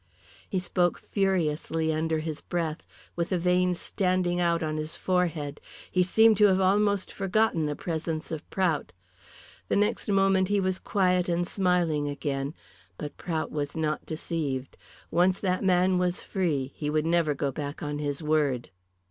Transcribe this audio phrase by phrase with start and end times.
[0.49, 2.81] He spoke furiously under his breath,
[3.15, 5.61] with the veins standing out on his forehead.
[5.91, 8.93] He seemed to have almost forgotten the presence of Prout.
[9.67, 12.55] The next moment he was quiet and smiling again,
[12.97, 14.75] but Prout was not deceived.
[15.11, 18.71] Once that man was free he would never go back on his word.